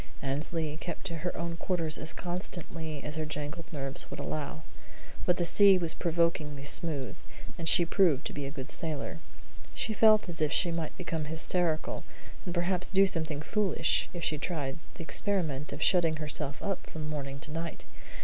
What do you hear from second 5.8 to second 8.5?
provokingly smooth, and she proved to be a